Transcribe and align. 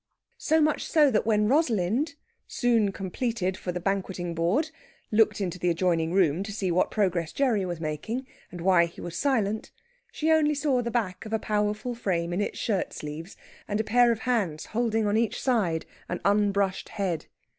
So 0.39 0.59
much 0.61 0.87
so 0.87 1.11
that 1.11 1.27
when 1.27 1.47
Rosalind, 1.47 2.15
soon 2.47 2.91
completed 2.91 3.55
for 3.55 3.71
the 3.71 3.79
banqueting 3.79 4.33
board, 4.33 4.71
looked 5.11 5.39
into 5.39 5.59
the 5.59 5.69
adjoining 5.69 6.11
room 6.11 6.41
to 6.41 6.51
see 6.51 6.71
what 6.71 6.89
progress 6.89 7.31
Gerry 7.31 7.67
was 7.67 7.79
making, 7.79 8.25
and 8.51 8.61
why 8.61 8.87
he 8.87 8.99
was 8.99 9.15
silent, 9.15 9.69
she 10.11 10.31
only 10.31 10.55
saw 10.55 10.81
the 10.81 10.89
back 10.89 11.27
of 11.27 11.33
a 11.33 11.37
powerful 11.37 11.93
frame 11.93 12.33
in 12.33 12.41
its 12.41 12.57
shirt 12.57 12.93
sleeves, 12.93 13.37
and 13.67 13.79
a 13.79 13.83
pair 13.83 14.11
of 14.11 14.21
hands 14.21 14.65
holding 14.65 15.05
on 15.05 15.17
each 15.17 15.39
side 15.39 15.85
an 16.09 16.19
unbrushed 16.25 16.89
head. 16.89 17.27